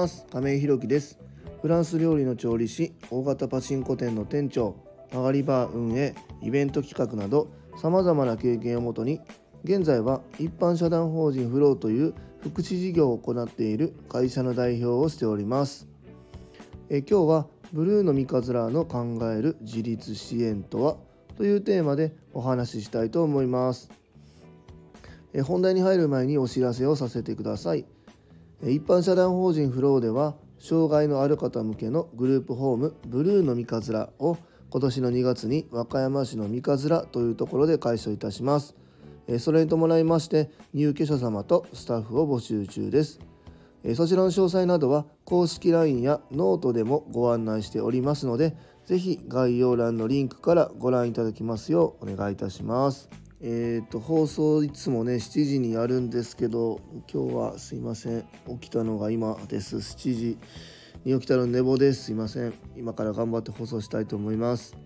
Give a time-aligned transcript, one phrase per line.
[0.00, 0.24] ます。
[0.32, 1.18] 亀井弘樹です。
[1.60, 4.76] フランス料理の調理師大型パチンコ店の店長
[5.10, 9.20] 曲がりバー運営イベント企画などさまざまな経験をもとに
[9.62, 15.86] 現在は一般社団法人フローという福祉事業を行っている会社の代表をしております。
[16.88, 20.96] え今日はブルーの三日面の考える自立支援とは
[21.36, 23.90] というテーマでお話ししたいと思います。
[25.34, 27.84] え本題に入る前にお知らせをさせてください。
[28.62, 34.36] 一般社団法人フローでは障害のある方向けのグループホームブルーノ三葛を
[34.68, 38.76] 今年の2月に和歌山市の三葛というところで開所いたします
[39.38, 43.20] それに伴いまして入居者様とスタッフを募集中です
[43.94, 53.29] そちらの詳細などは公式 LINE やノートでもご案内しておりますので是非概要欄のリンクからご覧いただきますようお願いいたします。
[53.42, 58.24] え、ー、と放送いつもね7時にやるんですけど今日はすいません。
[58.60, 59.76] 起きたのが今です。
[59.76, 60.38] 7時
[61.06, 62.04] に起きたの寝坊です。
[62.04, 62.52] すいません。
[62.76, 64.76] 今から頑張って放送したいと思います。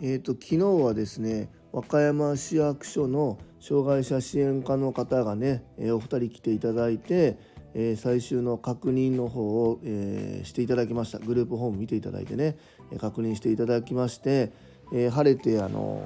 [0.00, 7.36] えっ、ー、と昨日はですね和歌山市役所の障害者支援課の方がね、え、お二人来ていただいて
[7.74, 11.18] え、最終の確認の方を、え、していただきました。
[11.18, 12.56] グループホーム見ていただいてね、
[12.98, 14.52] 確認していただきまして、
[14.92, 16.02] え、晴れてあの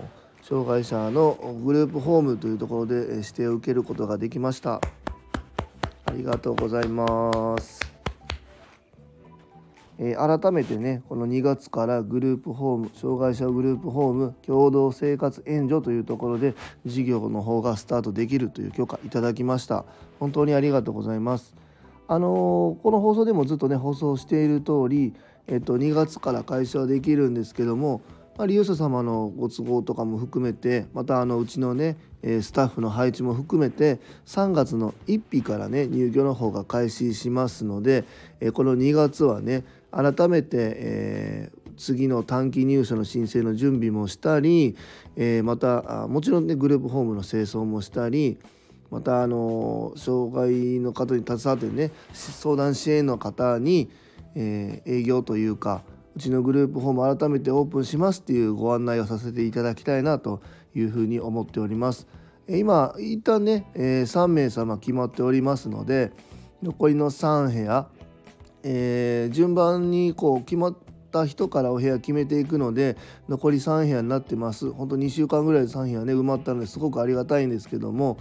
[0.46, 4.78] 障害者のグループホームというところで指定を受けることができました。
[6.04, 7.80] ありがとうございます。
[9.98, 19.86] えー、改めてねこの2月からグループホーム障害者グループホーム共同生活援助というところで事業の方がスタートできるという許可いただきました。
[20.20, 21.54] 本当にありがとうございます。
[22.06, 25.14] あのー、この放送でもずっとね放送している通り
[25.46, 28.02] えっと2月から開始はできるんですけども
[28.36, 38.04] まあ、利用者様のご都合とかも含めてまたあのうちのねスタッフの配置も含めて3月の1日からね入居の方が開始しますので
[38.54, 44.76] この2月はね改めて、えー、次の短期入所の申請の準備もしたり、
[45.16, 48.38] えー、またもちろんねグループホームの清掃もしたり
[48.90, 53.90] またあの障害の方に携わってね相談支援の方に、
[54.34, 55.82] えー、営業というか
[56.16, 60.42] うちのグループホーム改めてオープンしますっていうご案内をさせていただきたいなと
[60.74, 62.06] いうふうに思っております。
[62.48, 66.12] 今一旦ね、えー、3名様決まっておりますので
[66.62, 67.88] 残りの3部屋
[68.64, 70.76] えー、順番にこう決まっ
[71.12, 72.96] た人からお部屋決めていくので
[73.28, 78.18] 残り3部屋になってます本当2週間ぐらいで3部屋ね埋まったのですごくありがたいんですけども、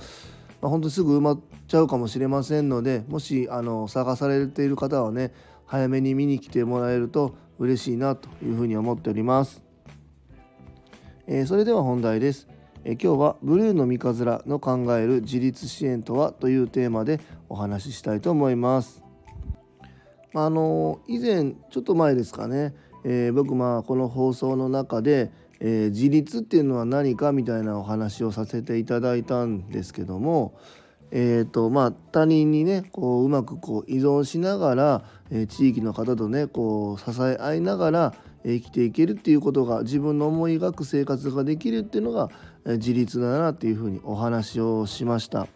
[0.62, 5.32] まあ、本当すぐ埋まっちゃうかもしれませんのでもしあの探されている方はね
[5.66, 9.64] 早めに見に来てもらえると嬉しいなというふうに思っております、
[11.28, 12.48] えー、それでは本題です。
[12.86, 19.04] え今日はブルーの三日面の考える自立支援とはというテーマでお話ししたいと思います。
[20.34, 22.74] あの以前ちょっと前ですかね、
[23.06, 25.32] えー、僕まあこの放送の中で、
[25.62, 30.58] えー、自立っていうのは何かみたいなお話をさせていただいたんですけども、
[31.16, 38.14] えーとまあ、他人にねこううまくこう依存しながら、えー、地域の方とねこう支え合いながら
[38.44, 42.32] 生きていけるっていうことが自分の思い描く生活ができるっていうのが、
[42.66, 45.48] えー、自立だなっていうふうにお話をしました。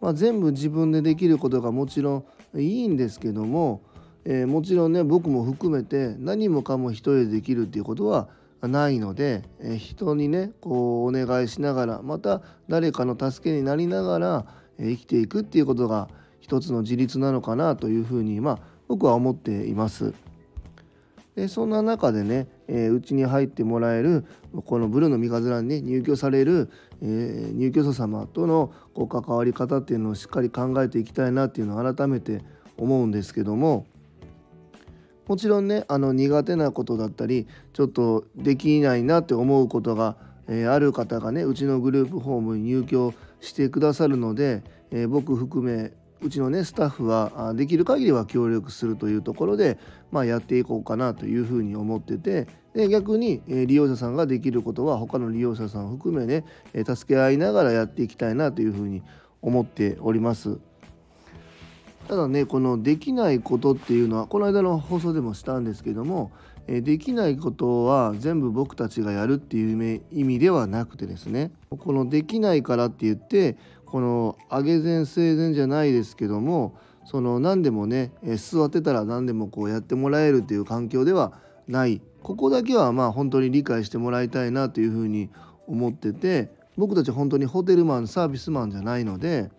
[0.00, 2.24] まあ、全部自分でできることがもちろ
[2.54, 3.82] んいいんですけども、
[4.24, 8.28] えー、もちろんね僕も含めて何もかも一人でできるっていうことは
[8.68, 14.46] ないので、えー、人にねこうお願いしながらまた誰かの助けになりながら、
[14.78, 16.08] えー、生きていくっていうことが
[16.40, 18.58] 一つの自立なのかなというふうにまあ
[18.88, 20.14] 僕は思っています。
[21.34, 24.26] でそんな中でねうち、えー、に入ってもらえる
[24.66, 26.70] このブルーの三日面に、ね、入居される、
[27.00, 32.42] えー、入居者様とのこう関わり方っていうのをしっかり考えていきたいなっていうのを改めて
[32.76, 33.86] 思うんですけども
[35.26, 40.16] もちろんねあの苦手なことだったりちょっとできないなって思うことが、
[40.48, 49.78] えー、ある方がねうちのグループホームに入居してくださるので、え僕含めうちのねスタッフはできる限りは協力するというところで、
[50.12, 59.02] まあ、やっていこうかなというふうに思っててで逆にえ利用者さんができることは他の利用者さんを含めねえ助け合いながらやっていきたいなというふうに
[59.42, 60.60] 思っております。
[62.12, 66.30] ただねこのできないことっていうのはこの間の放送でもしたんですけども
[66.66, 73.56] えできないことは全部僕たちがやるっていう意味ではなくてですねこのできないからって言って
[73.86, 76.76] この上げ前生前じゃないですけども
[77.06, 81.32] その何でもね座ってたら何でもこうやってもらえるっていう環境では
[81.66, 82.02] ない。
[82.22, 85.30] ここだけはまあ本当に理解してもらいたいなというふうに
[85.66, 89.50] 思ってて僕たち本当にホテルマンサービスマンじゃないので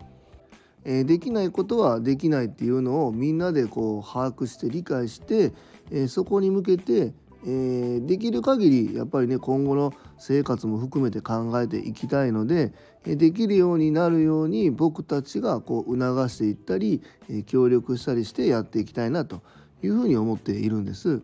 [0.86, 5.54] えできないことはできないっていうのをみんなでこう把握して理解して、
[5.92, 7.14] えそこに向けて、
[7.46, 12.74] えできる限りやっぱりね今後の生活も含めて考えていきたいので、
[13.06, 19.42] えできるようになるように僕たちがこう促していったり、え協力したりしてやっていきたいなと
[19.82, 21.22] いうふうに思っているんです。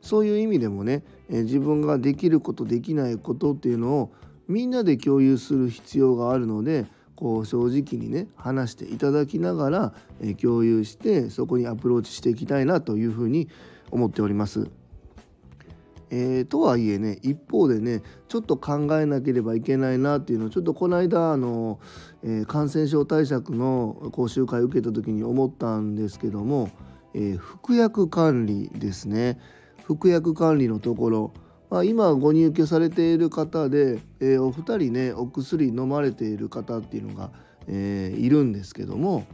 [0.00, 4.12] そういう意味でもね、え自分ができることできないことっていうのを
[4.48, 6.86] みんなで共有する必要があるので
[7.22, 13.48] こう正直にね話していただきながら、え共有してそこにアプローチしていきたいなというふうに
[13.92, 14.68] 思っております。
[16.10, 21.78] えー、とはいえね一方でねちょっと考えなければいけないなっていうのをちょっとこの間あの、
[22.24, 26.70] えー、感染症対策の講習会受けた時に思ったんですけども、
[27.14, 29.38] えー、服薬管理ですね
[29.84, 31.32] 服薬管理のところ
[31.72, 37.30] まあ、今ご入居されている方で、えー、お二人ねお薬飲まれている方っていうのが、
[37.66, 39.24] えー、いるんですけども、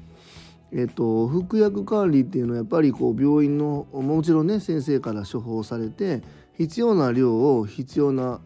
[0.71, 6.23] えーと、服薬管理っていうのはやっぱりこう病院のもちろんね先生から処方されて
[6.57, 8.41] 必要な量を必要な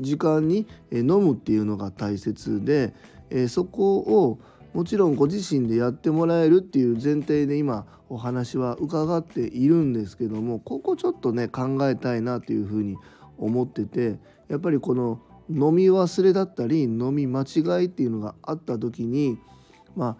[0.00, 2.92] 時間に飲むっていうのが大切で、
[3.30, 4.40] えー、そこを
[4.76, 12.98] もちろんご自身でやってもらえるっていう前提で今お話は伺っているんですけどもここちょっとね考えたいなというふうに
[13.38, 14.18] 思ってて
[14.50, 15.18] やっぱりこの
[15.48, 19.38] 飲み忘れだったり飲み間違いっていうのがあった時に
[19.96, 20.16] まあ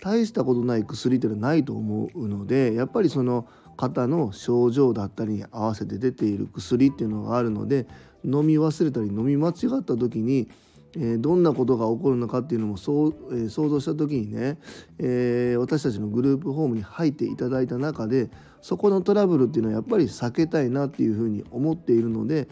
[0.00, 7.88] 大したことない薬っていうのはないと思うのでやっぱりその方の症状だったりに合わせて出ている薬っていうのがあるので
[8.24, 10.48] 飲み忘れたり飲み間違った時に
[10.96, 14.58] えー、どんなことが起こるのかっていうのもそう、えー、想像した時にね、
[14.98, 18.30] えー、私たちのグループホームに入っていただいた中で
[18.62, 22.48] そこのトラブルっていうのはやっぱり避けたいなっていうふうに思っているので、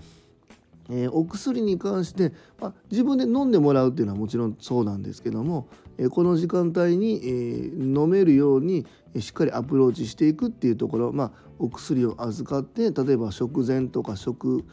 [0.89, 5.69] えお薬に関して、まあ、自分で飲んでもらうっていうのはもちろんそうなんですけども、
[5.99, 7.31] えこの時間帯に、え
[7.77, 8.87] 飲めるように
[9.19, 14.65] しっかりアプローチしていくっていうところ、まあ、お薬を預かって例えば食前とか食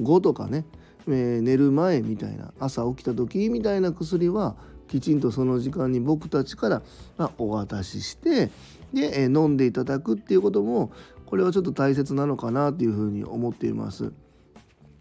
[0.00, 0.64] 後とかね
[1.08, 4.56] えー、寝る前みたいな朝起きた時みたいな薬は
[4.88, 6.82] きちんとその時間に僕たちから、
[7.16, 8.50] ま、お渡しして
[8.92, 10.90] で、え、飲んでいただくっていうことも
[11.26, 14.12] これはちょっと大切なのかなっていうふうに思っています。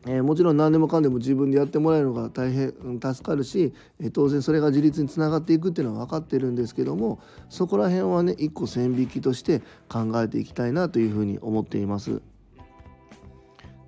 [0.06, 7.20] えー、もちろん何でもかんでも自分でやってもらえるのが大変助かるし、えー、当然それが自立につながっていくっていうのは分かってるんですけども
[7.50, 12.22] そこら辺はね一個線引きとして考えていきたいなというふうに思っています。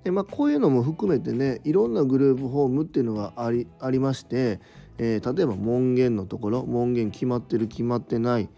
[0.04, 4.60] でまあ、こういうのも含めてねいろんなグループホームっていうのがありありまして、
[4.98, 8.48] えー、例えば門限のところ門限決まってる決まってない、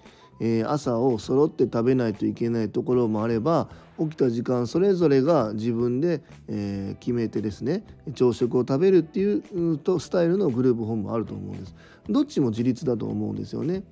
[0.41, 3.69] えー、朝を揃って食べないといけないところもあれば
[3.99, 11.75] 起きた時間それぞれが自分で、えー、決めてですね朝食を食べるっていうとスタイルのグループホームもあると思うんです。
[12.09, 13.83] どっちも自立だと思うんですよね。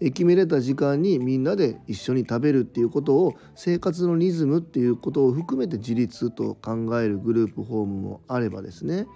[0.00, 9.06] 決めれた時間にみんなで一緒に食べるっていうことを生活のリズムっていうことを含めて自立と考えるグループホームもあればですね、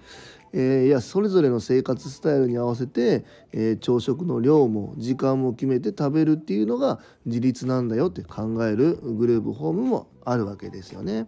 [0.52, 11.26] えー、いやそれぞれの生活スタイルに合わせて、えー、朝食の量も時間も決めて食べるっていうのが自立なんだよって考えるグループホームもあるわけですよね。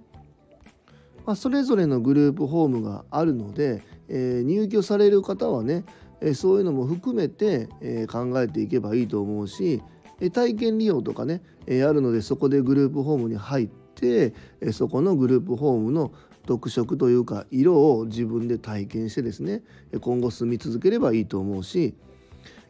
[1.26, 5.84] まあ、それぞれのグループホームがあるので、えー、入居される方はね
[6.20, 9.82] えそういうのも含めて、え考えていけばいいと思うし、
[10.20, 16.12] え体験利用とかね、えあるのでそこでグループホームに入って、えそこのグループホームの
[16.46, 19.62] 特色というか色を自分で体験してですね
[20.00, 21.94] 今後住み続ければいいと思うし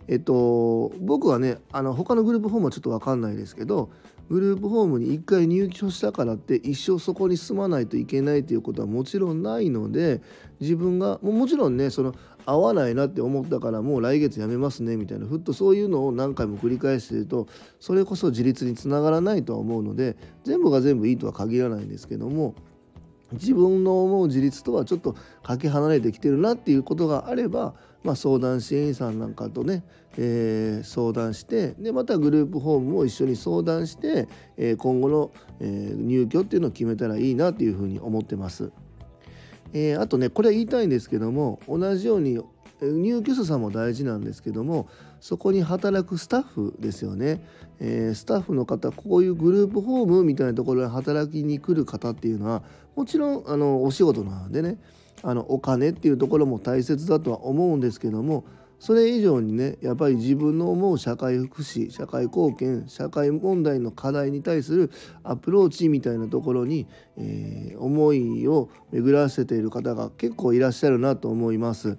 [0.08, 3.90] えっと僕はねあの他のグループホームはちょっと分かんないですけど
[4.28, 10.20] グループホームに1回入居したからって一生そこに住まないといけないということはもちろんないので
[10.60, 12.14] 自分がもちろんねその
[12.46, 17.46] 合わないなって思ったからもう来月辞めますねみたいなふっとそういうのを何回も繰り返してると
[17.80, 22.54] それこそ自立につながらないとは思うので全部が全部いいとは限らないんですけども
[23.32, 29.84] 自分の思う自立とはちょっとかけ離れてきてるなっていうことがあればまあ、相談支援員さんなんかとね、
[30.16, 35.30] えー、相談してでまたグループホームも一緒に相談して、えー、今後の、
[35.60, 38.72] えー、入居っていうのを決めたらいいなというふうに思ってます。
[39.72, 42.40] えー、あとねこれは言いたいんですけども同じように
[42.82, 44.88] 入居者さんも大事なんですけども
[45.20, 47.44] そこに働くスタッフですよね、
[47.78, 52.62] えー、スタッフの方こういうグループホームみたいなところに働きに来る方っていうのは
[52.96, 54.78] もちろんあのお仕事なのでね
[55.22, 58.44] あのお金っていうところも大切だとは思うんですけども
[58.80, 64.90] それ以上にねやっぱり自分の思う社会福祉社会貢献社会問題の課題に対する
[65.22, 71.98] アプローチみたいなところに、えー、思いを巡らせている方が結構いらっしゃるなと思います。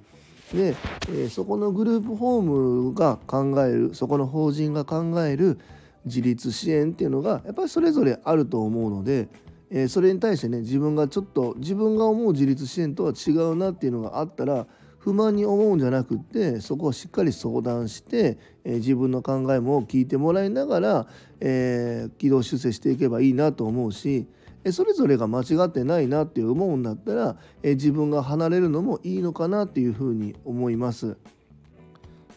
[0.54, 0.76] で、
[1.10, 5.60] えー、そこのグループホームが考えるそこの法人が考える
[6.06, 9.30] 自立支援っていうのがやっぱりそれぞれあると思うので、
[9.70, 14.66] えー、それに対してね自分がちょっと自分が思う自立支援とは違うなっていうのがあったら
[15.04, 21.08] 不満に思うんじゃなくってそこをしっかり相談して、えー、自分の考えも聞いてもらいながら、
[21.40, 24.28] えー、軌道修正していけばいいなと思うし
[24.64, 31.18] えそれぞれが間違ってないなって思うんだったら、え自分が離れるのもいいのかなっていうふうに思います。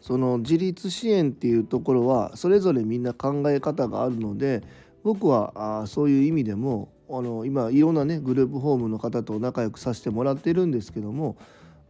[0.00, 4.62] その自立支援っていうところはそれぞれみんな考え方があるので
[5.02, 11.38] 僕はあそういう意味でもあの今いろんなねグループホームの方と仲良くさせてもらってるんですけども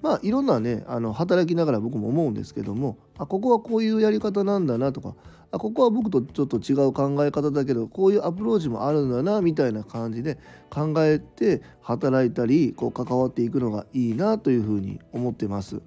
[0.03, 5.15] まあいろんなねあの働きながら僕も思うんですけどもあここはこういうやり方なんだなとか
[5.51, 15.81] あここは僕とちょっと違う考え方だけどこういうアプローチもあるんだなみたいな感じで考えて働いたりこう関わっていくのがいいなというふうに思ってます。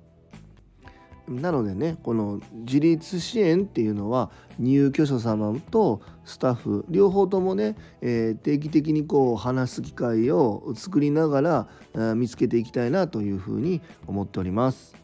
[1.27, 14.96] なのでねこの自立支援っていうのは入居者様とスタッフ両方ともね、えー、定期的にこう話す機会を作りながら見つけていきたいなというふうに思っております。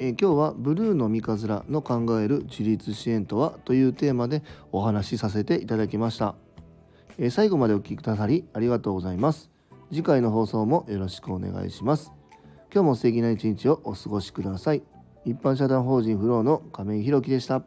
[0.00, 6.36] えー、今日はブルーの三日面の考える自立支援とはというテーマでお話しさせていただきました、
[7.18, 9.50] え、最後までお聴きくださりありがとうございます。
[9.90, 12.12] 次回の放送もよろしくお願いします。
[12.72, 14.97] 今日も素敵な一日をお過ごしください。
[15.24, 17.62] 一般社団法人フローの亀井宏樹でした。